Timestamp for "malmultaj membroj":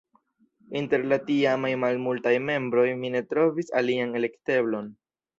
1.83-2.85